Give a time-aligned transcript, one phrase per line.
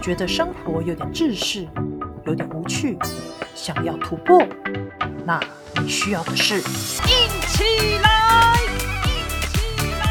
[0.00, 1.68] 觉得生活有点窒息，
[2.24, 2.98] 有点无趣，
[3.54, 4.42] 想要突破，
[5.26, 5.38] 那
[5.78, 8.08] 你需要的是硬起来，
[9.04, 9.10] 硬
[9.52, 9.58] 起
[9.98, 10.06] 来。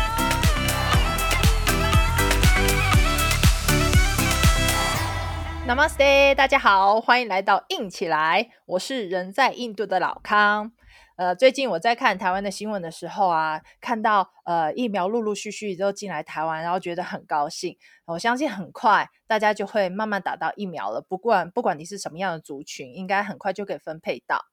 [5.68, 10.72] Namaste，大家好，欢迎来到硬起来，我是人在印度的老康。
[11.20, 17.78] 呃，最近我在看台湾的新闻的时候啊，看到呃疫苗陆陆续续都进来台湾，然后觉得很高兴。
[18.06, 21.02] 我相信很快大家就会慢慢打到疫苗了。
[21.02, 24.46] 不管不管你是什么样的族群，应该很快就可以分配到。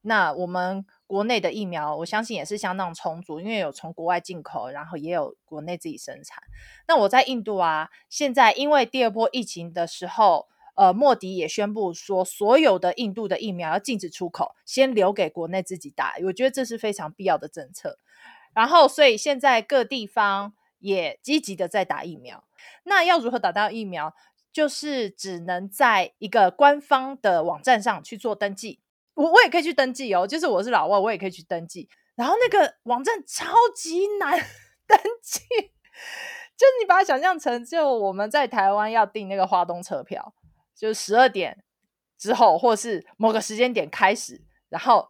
[0.00, 6.42] 那我们国内的疫苗，我相信也是相当充足，因为有从国外进口，然后也有国内自己生产。
[6.88, 10.48] 那我在印度啊，现在因为第二波疫情的时候。
[10.78, 16.14] 呃，莫迪也宣布说，所有的印度的疫苗要禁止出口，先留给国内自己打。
[16.24, 17.98] 我觉得这是非常必要的政策。
[18.54, 22.44] 然后，所以现在各地方也积极的在打疫苗。
[22.84, 24.14] 那要如何打到疫苗？
[24.52, 28.80] 就是只能在一个官方的网站上去做登记。
[29.14, 31.88] 我我也可以去登记哦，就是我是老外，我也可以去登记。
[32.14, 34.38] 然后那个网站超级难
[34.86, 35.40] 登记，
[36.56, 40.34] 就你把它想象成就我们在台湾要订那个花东车票。
[40.78, 41.64] 就是十二点
[42.16, 45.08] 之后，或者是某个时间点开始，然后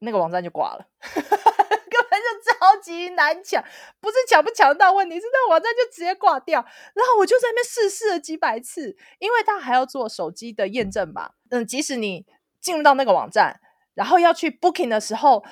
[0.00, 3.62] 那个网站就挂了， 根本就超级难抢，
[4.00, 6.60] 不是抢不抢到问题，是那个网站就直接挂掉。
[6.94, 11.30] 然后我就在那边试试了几百次，因为他还要做手机的验证嘛。
[11.50, 12.26] 嗯，即使你
[12.60, 13.60] 进入到那个网站，
[13.94, 15.44] 然后要去 booking 的时候，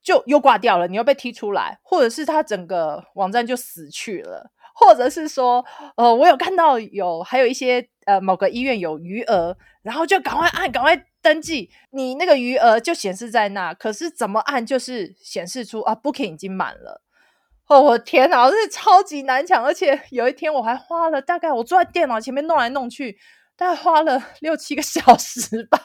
[0.00, 4.52] 就又挂掉了，你又被踢出来，或者是他整个网站就死去了。
[4.74, 5.64] 或者是说，
[5.96, 17.02] 呃，我有看到有还有一些呃某个医院有余额，然后就赶快按，赶快登记，你那个余额就显示在那，可是怎么按就是显示出啊 booking 已经满了。
[17.68, 23.16] 哦，我天哪，这是超级难抢，而且 有一天我还花了大概我坐在电脑前面弄来弄去，
[23.56, 25.78] 大概花了 六七个小时吧。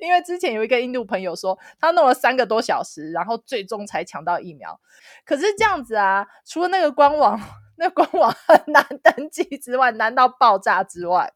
[0.00, 4.80] 因为之前有一个印度朋友说，他弄了三个多小时，然后最终才抢到疫苗。
[5.26, 7.38] 可是这样子啊，除了那个官网。
[7.76, 11.32] 那官网很难登记之外，难到爆炸之外，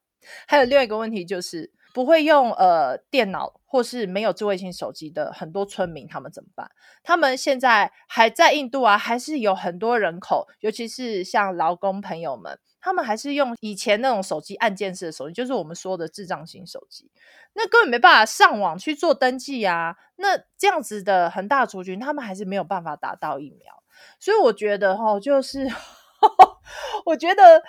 [0.47, 6.71] 还有另外一个问题就是不会用呃电脑或是没有智慧型手机的很多村民，他们怎么办？
[7.03, 17.11] 他们现在还在印度啊，还是有很多人口，尤其是像劳工朋友们，他们还是用以前那种手机按键式的手机，就是我们说的智障型手机，
[17.55, 19.97] 那根本没办法上网去做登记啊。
[20.17, 23.83] 那这样子的很大族群，他们还是没有办法打到疫苗，
[24.21, 25.69] 所以我觉得哈，就是。
[27.07, 27.63] 我觉得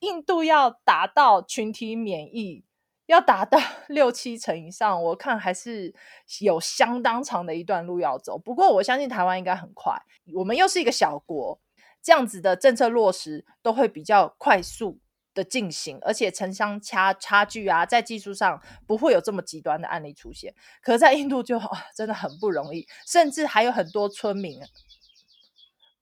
[0.00, 2.64] 印度要达到群体免疫，
[3.06, 5.94] 要达到 六七成以上，我看还是
[6.40, 8.38] 有相当长的一段路要走。
[8.38, 9.94] 不过我相信台湾应该很快，
[10.34, 11.60] 我们又是一个小国，
[12.02, 14.98] 这样子的政策落实都会比较快速
[15.34, 20.54] 的进行，而且城乡差差距啊，在技术上不会有这么极端的案例出现。
[20.82, 21.60] 可，在印度就
[21.94, 24.60] 真的很不容易，甚至还有很多村民。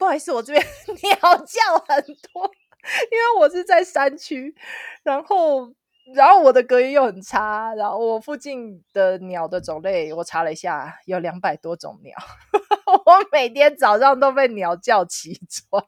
[0.03, 0.67] 不好意思，我这边
[1.01, 2.51] 鸟叫很多，
[3.13, 4.53] 因为我是在山区，
[5.05, 5.73] 然后
[6.13, 12.17] 然后我的隔音又很差，然后我附近的鸟的种类我查了一下，有两百多种鸟，
[13.07, 15.81] 我每天早上都被鸟叫起床，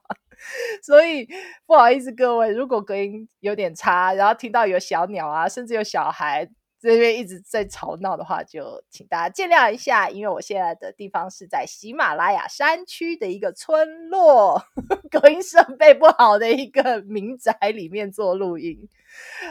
[0.81, 1.27] 所以
[1.65, 6.49] 不好意思各位，如果隔音有点差，然后听到有小鸟啊，甚至有小孩。
[6.85, 14.61] 这边一直在吵闹的话，就请大家见谅一下，因为我现在的地方是在喜马拉雅山区的一个村落，
[15.09, 18.87] 隔音设备不好的一个民宅里面做录音。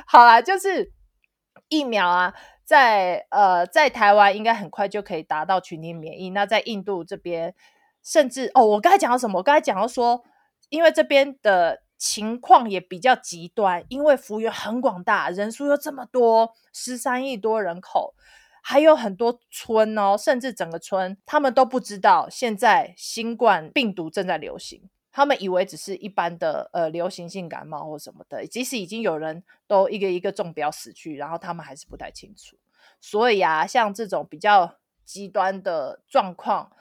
[0.07, 0.93] 好啦，就是
[1.69, 2.33] 疫苗啊，
[2.65, 6.31] 在呃在台湾应该很快就可以达到群体免疫。
[6.31, 7.55] 那在印度这边，
[8.03, 9.39] 甚至哦，我刚才讲到什么？
[9.39, 10.23] 我刚才讲到说，
[10.69, 11.83] 因为这边的。
[11.97, 18.15] 情况也比较极端，因为幅员很广大，人数又这么多，十三亿多人口，
[18.63, 32.57] 还有很多村哦，甚至整个村，他们都不知道现在新冠病毒正在流行，他们以为只是一般的呃流行性感冒或什么的，即使已经有人都一个一个中标死去，然后他们还是不太清楚。
[33.01, 36.73] 所以啊，像这种比较极端的状况，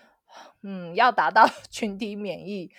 [0.62, 2.72] 嗯，要达到 群体免疫。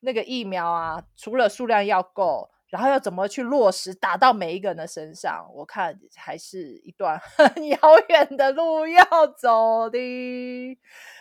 [0.00, 10.78] 那个疫苗啊，除了数量要够，然后要怎么去落实打到每一个人的身上，我看还是一段 很遥远的路要走的。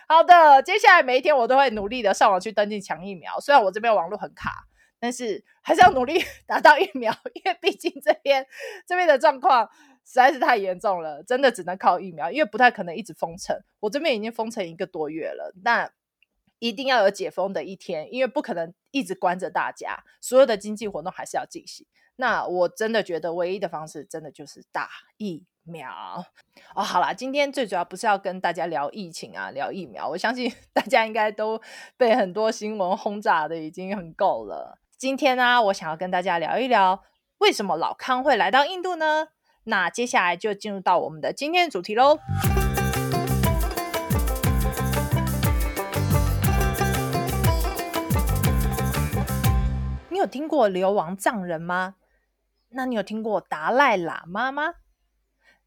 [0.08, 4.66] 好的，接下来每一天我都会努力的上网去登记抢疫苗，虽然我这边网络很卡，
[5.00, 8.46] 但是还是要努力 打到疫苗，因为毕竟这边
[8.88, 9.70] 这边的状况
[10.06, 13.56] 实在是太严重了，真的只能靠疫苗，因为不太可能一直封城。
[13.80, 15.92] 我这边已经封城一个多月了，但。
[16.60, 21.88] 一定要有解封的一天，因为不可能一直关着大家，所有的经济活动还是要进行。
[22.18, 26.26] 那我真的觉得唯一的方式，真的就是打疫苗哦。
[26.84, 30.10] 好啦，今天最主要不是要跟大家聊疫情啊，聊疫苗。
[30.10, 31.62] 我相信 大家应该都
[31.96, 34.80] 被很多新闻轰炸的已经很够了。
[34.98, 37.04] 今天呢、我想要跟大家聊一聊，
[37.38, 39.30] 为什么老康会来到印度呢？
[39.64, 42.20] 那接下来就进入到我们的今天的主题喽。
[50.20, 51.96] 有听过流亡藏人吗？
[52.70, 54.76] 那你有听过达赖喇嘛吗？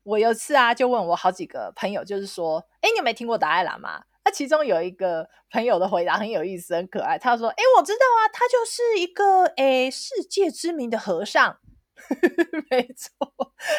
[0.04, 4.04] 我有次啊，就问我好几个朋友，就是说，哎，你有没有听过达赖喇嘛？
[4.24, 7.18] 那其中有一个朋友的回答很有意思，很可爱。
[7.18, 11.58] 他说，哎，我知道啊，他就是一个哎世界知名的和尚。
[12.70, 13.12] 没错，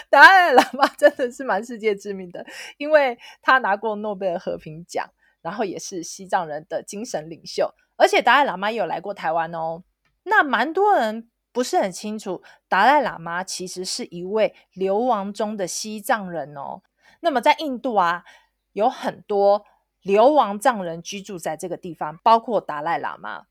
[0.10, 2.46] 达赖喇嘛真的是蛮世界知名的，
[2.78, 5.10] 因为他拿过诺贝尔和平奖，
[5.42, 9.84] 然后也是西藏人的精神领袖，而且达赖喇嘛也有来过台湾哦。
[10.24, 11.30] 那蛮多人。
[11.52, 16.82] 不是很清楚，达赖喇嘛其实是一位流亡中的西藏人哦。
[17.20, 18.24] 那么在印度啊，
[18.72, 19.64] 有很多
[20.02, 23.44] 流亡藏人居住在这个地方，包括达赖喇嘛。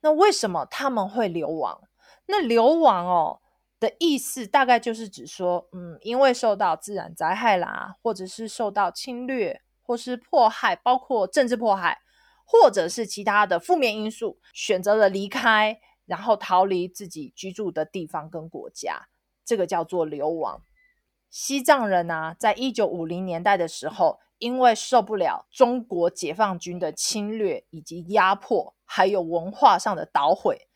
[0.00, 1.82] 那为什么他们会流亡？
[2.28, 3.42] 那流亡哦
[3.78, 11.98] 的意思大概就是指说，嗯，因为受到自然灾害啦，或者是受到侵略，或是迫害，包括政治迫害，
[12.46, 15.78] 或者是其他的负面因素，选择了离开。
[16.10, 19.06] 然后逃离自己居住的地方跟国家，
[19.44, 20.60] 这个叫做流亡。
[21.30, 30.66] 西藏人啊，在一九五零年代的时候，因为受不了中国解放军的侵略以及压迫，还有文化上的捣毁，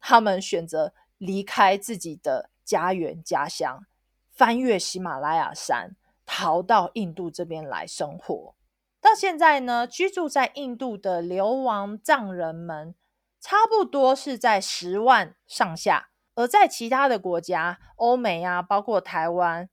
[0.00, 3.84] 他们选择离开自己的家园家乡，
[4.32, 5.94] 翻越喜马拉雅山，
[6.24, 8.54] 逃到印度这边来生活。
[9.02, 12.94] 到现在呢，居住在印度的流亡藏人们。
[13.40, 19.68] 差不多是在十万上下，而在其他的国家，欧美啊，包括台湾，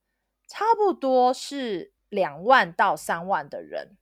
[0.48, 3.98] 差不多是两万到三万的人。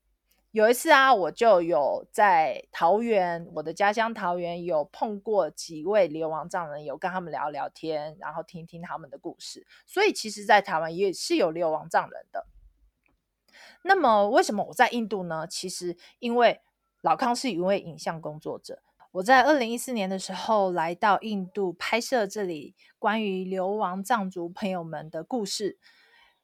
[0.52, 9.66] 有一次啊，我就有在桃园，我的家乡桃园，有碰过几位流亡藏人，有跟他们聊聊天，然后听听他们的故事。
[9.88, 12.46] 所以，其实，在台湾也是有流亡藏人的。
[13.82, 15.48] 那么，为什么我在印度呢？
[15.48, 16.62] 其实，因为
[17.02, 18.84] 老康是一位影像工作者。
[19.14, 25.78] 我在二零一四年的时候来到印度拍摄这里关于流亡藏族朋友们的故事。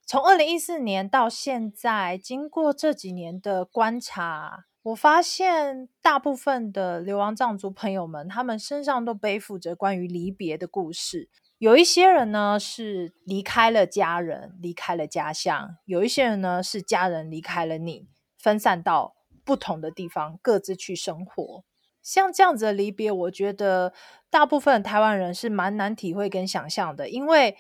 [0.06, 11.28] 从二零一四年到现在，经过这几年的观察，我发现大部分的流亡藏族朋友们，他们身上都背负着关于离别的故事。
[11.58, 18.08] 有一些人呢是离开了家人，离开了家乡；有一些人呢是家人离开了你，
[18.38, 21.64] 分散到不同的地方，各自去生活。
[22.02, 23.94] 像这样子的离别，我觉得
[24.30, 27.58] 大部分台湾人是蛮难体会跟想象的，因为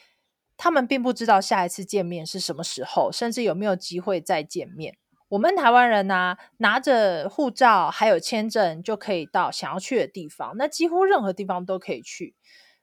[0.57, 4.97] 他们并不知道下一次见面是什么时候，甚至有没有机会再见面。
[5.30, 12.33] 我们台湾人呢、拿着护照还有签证就可以到想要去的地方，那几乎任何地方都可以去。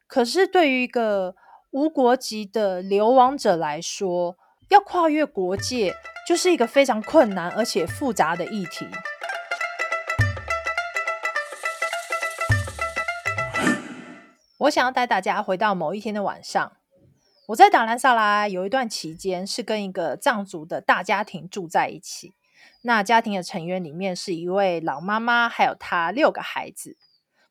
[0.06, 1.34] 可是对于一个
[1.70, 4.36] 无国籍的流亡者来说，
[4.68, 5.92] 要跨越国界，
[6.26, 8.86] 就是一个非常困难而且复杂的议题。
[14.58, 16.78] 我想要带大家回到某一天的晚上，
[17.48, 22.34] 我在达兰萨拉有一段期间是跟一个藏族的大家庭住在一起。
[22.80, 26.96] 那家庭的成员里面是一位老妈妈，还有她六个孩子。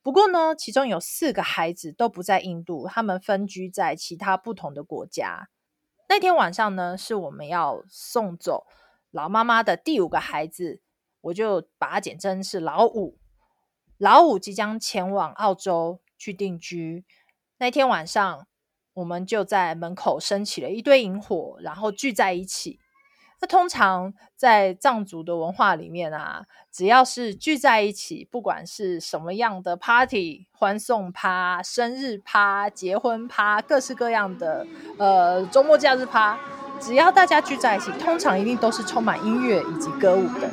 [0.01, 5.49] 不过呢，其中有四个孩子都不在印度，他们分居在其他不同的国家。
[6.09, 8.65] 那天晚上呢，是我们要送走
[9.11, 10.81] 老妈妈的第五个孩子，
[11.21, 13.19] 我就把它简称是老五。
[13.99, 15.99] 老五即将前往澳洲。
[16.25, 17.05] 去定居。
[17.59, 18.47] 那天晚上，
[18.95, 22.79] 我们就在门口升起了一堆萤火，然后聚在一起。
[23.39, 34.65] 那通常在藏族的文化里面啊，只要是聚在一起，不管是什么样的 party、欢送趴、生日趴、结婚趴，各式各样的
[34.97, 36.39] 呃周末假日趴，
[36.79, 40.49] 只要大家聚在一起，通常一定都是充满音乐以及歌舞的。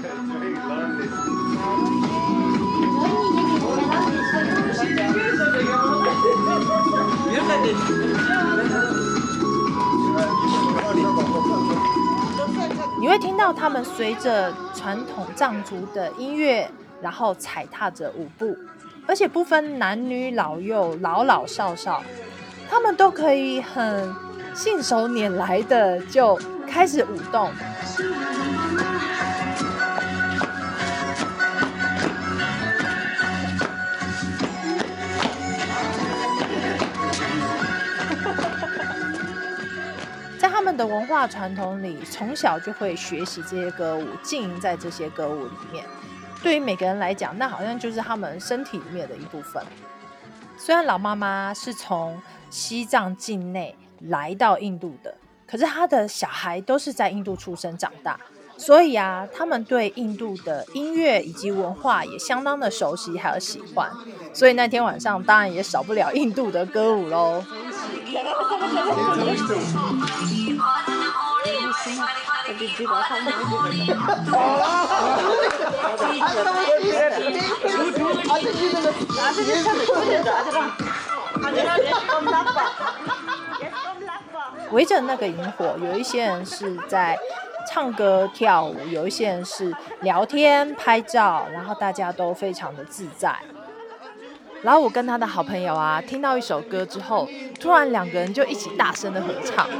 [13.02, 18.56] 你会听到他们随着传统藏族的音乐，然后踩踏着舞步，
[19.09, 22.00] 而且不分男女老幼、老老少少，
[22.71, 24.14] 他们都可以很
[24.54, 27.50] 信手拈来的就开始舞动。
[40.76, 45.85] 的文化传统里，从小就会学习这些歌舞，浸淫在这些歌舞里面。
[46.43, 49.62] 对于每个人来讲，那好像就是他们身体里面的一部分。
[50.57, 53.76] 虽然老妈妈是从西藏境内
[54.09, 55.14] 来到印度的，
[55.47, 58.19] 可是她的小孩都是在印度出生长大，
[58.57, 63.91] 所以啊，他们对印度的音乐以及文化也相当的熟悉还有喜欢。
[64.33, 67.45] 所以那天晚上当然也少不了印度的歌舞喽。
[84.71, 87.19] 围着那个萤火，有一些人是在
[87.71, 93.39] 唱歌跳舞，有一些人是聊天拍照，然后大家都非常的自在。
[94.62, 97.28] 然后我跟他的好朋友啊，听到一首歌之后，
[97.61, 99.66] 突然两个人就一起大声的合唱。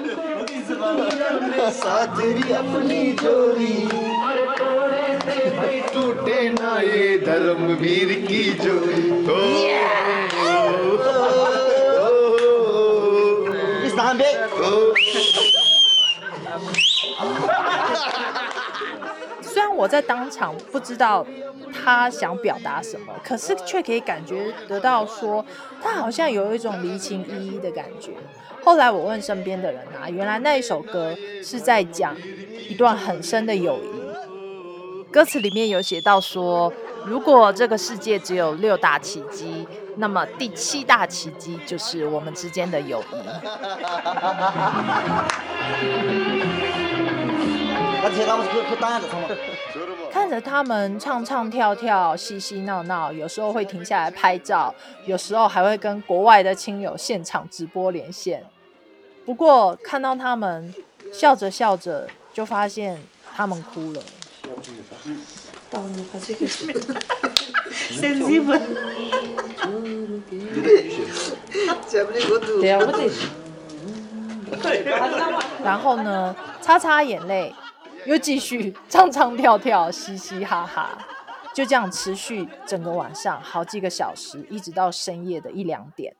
[19.43, 21.27] 虽 然我在当场不知道。
[21.85, 25.43] 他想表达什么，可是却可以感觉得到说，
[25.83, 28.11] 他好像有一种离情依依的感觉。
[28.63, 32.15] 后来我问身边的人啊，原来那一首歌是在讲
[32.69, 34.03] 一段很深的友谊。
[35.11, 36.71] 歌词里面有写到说，
[37.07, 43.17] 如果这个世界只有六大奇迹，那么第七大奇迹就是我们之间的友谊。
[50.11, 54.75] 看着他们唱唱跳跳、嬉嬉闹闹，有时候会停下来拍照，
[55.07, 58.45] 有时候还会跟国外的亲友现场直播连线。
[59.25, 60.75] 不过看到他们
[61.13, 63.01] 笑着笑着，就发现
[63.37, 64.03] 他们哭了。
[75.65, 77.55] 然后呢，擦擦眼泪。
[78.05, 80.99] 又继续 唱唱跳跳，嘻嘻哈哈，
[81.55, 86.17] 就这样持续整个晚上，好几个小时，一直到深夜的一两点。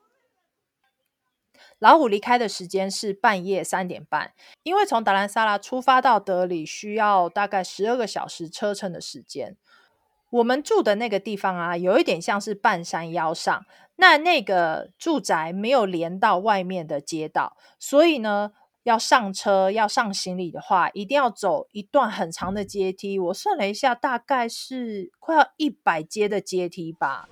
[1.79, 9.57] 老虎离开的时间是半夜三点半，因为从达兰萨拉出发到德里需要大概十二个小时车程的时间。
[10.29, 13.65] 我们住的那个地方啊，有一点像是半山腰上，
[13.97, 18.53] 那那个住宅没有连到外面的街道，所以呢。
[18.83, 23.17] 要上车要上行李的话，一定要走一段很长的阶梯。
[23.17, 27.29] 我算了一下，大概是快要一百阶的阶梯吧。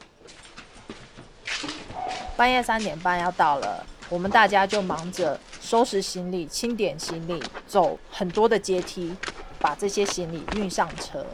[2.38, 9.14] 半夜三点半要到了，我们大家就忙着收拾行李、清点行李，走很多的阶梯，
[9.60, 11.26] 把这些行李运上车。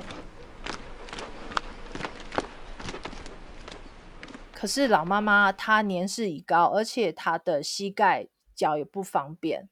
[4.51, 9.69] 可是老妈妈她年事已高，而且她的膝盖、脚也不方便。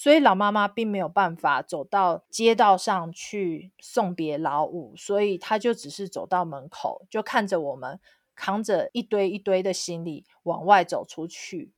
[0.00, 7.98] 所以老妈妈并没有办法走到街道上去送别老五，所以她就只是走到门口，就看着我们
[8.36, 11.72] 扛着一堆一堆的行李往外走出去。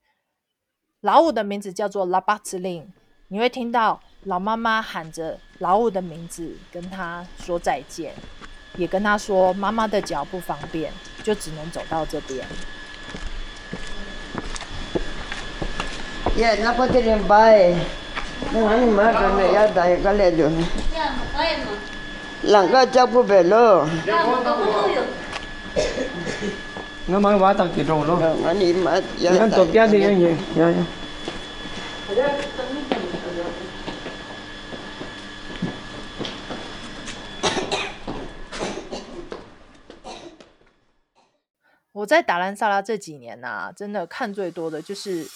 [1.01, 2.93] 老五的名字叫做拉巴兹林，
[3.29, 8.13] 你会听到老妈妈喊着老五的名字，跟他说再见，
[8.77, 10.93] 也跟他说妈妈的脚不方便，
[11.25, 12.47] 就只能走到这边。
[16.37, 16.57] Yeah,
[18.53, 20.65] 何もあるね、やだ、行かれるね。
[22.43, 23.87] langa cha pu về lơ
[27.07, 28.45] nó mới quá tăng kỳ rồi luôn.
[28.47, 29.01] Anh đi mà
[29.41, 30.73] anh tổ chức đi anh dạ,
[32.17, 32.27] dạ.
[32.75, 32.80] gì
[42.01, 45.27] 我在达兰萨拉这几年呐、真的看最多的就是，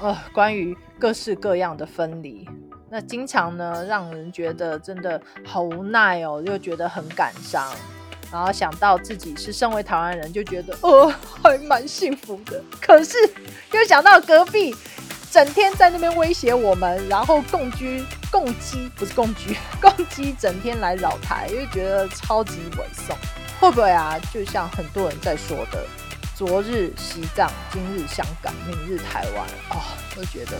[0.00, 2.48] 呃，关于各式各样的分离。
[2.88, 7.68] 那经常呢，让人觉得真的好无奈哦，又觉得很感伤。
[8.30, 11.12] 然后想到自己是身为台湾人，就觉得哦，
[11.42, 12.62] 还蛮幸福的。
[12.80, 13.18] 可是
[13.72, 14.72] 又想到隔壁
[15.28, 23.12] 整天在那边威胁我们，然后共居共机不是共居 共机，整天来扰台，又觉得超级猥琐。
[23.58, 24.16] 会不会啊？
[24.32, 25.84] 就像很多人在说的。
[26.44, 29.46] 昨日西藏，今日香港，明日台湾。
[29.70, 29.80] 哦，
[30.16, 30.58] 我觉得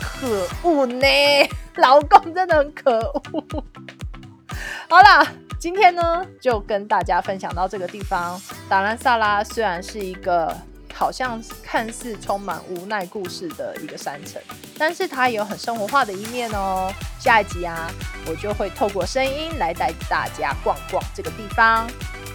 [0.00, 1.06] 可恶呢，
[1.76, 3.64] 老公真的很可恶。
[4.88, 8.40] 好啦，今天呢就跟大家分享到这个地方。
[8.66, 10.56] 达兰萨拉虽然是一个
[10.94, 14.40] 好像看似充满无奈故事的一个山城，
[14.78, 16.90] 但是它也有很生活化的一面哦。
[17.18, 17.90] 下一集啊，
[18.24, 21.86] 我就会透过声音来带大家逛逛这个地方。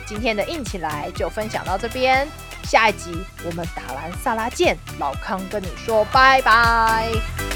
[0.07, 2.27] 今天的硬起来就分享到这边，
[2.65, 3.11] 下一集
[3.45, 7.54] 我们打完萨拉见老康跟你说拜拜。